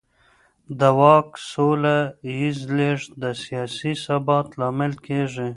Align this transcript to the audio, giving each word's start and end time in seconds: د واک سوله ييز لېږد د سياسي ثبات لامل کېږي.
د 0.79 0.81
واک 0.99 1.29
سوله 1.51 1.97
ييز 2.35 2.59
لېږد 2.77 3.11
د 3.21 3.23
سياسي 3.43 3.93
ثبات 4.05 4.47
لامل 4.59 4.93
کېږي. 5.05 5.49